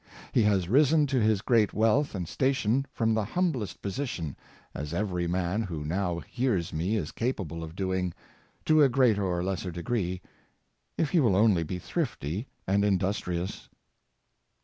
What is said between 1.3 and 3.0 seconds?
great wealth and station